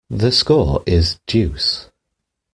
The 0.09 0.31
score 0.31 0.81
is 0.87 1.19
deuce. 1.27 1.91